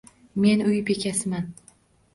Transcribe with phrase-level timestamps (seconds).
[0.45, 1.47] Men uy bekasiman.